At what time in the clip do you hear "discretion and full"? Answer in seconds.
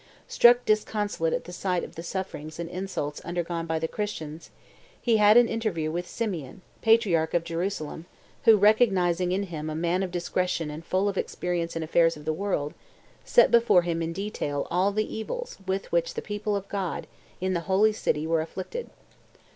10.09-11.07